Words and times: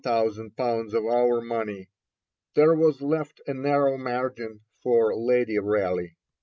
_of 0.95 1.05
our 1.05 1.41
money; 1.41 1.87
there 2.55 2.73
was 2.73 3.03
left 3.03 3.39
a 3.45 3.53
narrow 3.53 3.99
margin 3.99 4.61
for 4.81 5.15
Lady 5.15 5.59
Raleigh. 5.59 6.17